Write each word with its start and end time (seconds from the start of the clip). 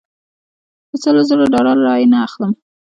په 0.89 0.95
سلو 1.03 1.21
زرو 1.29 1.45
ډالرو 1.53 1.85
رایې 1.87 2.07
نه 2.13 2.17
اخلم. 2.27 2.51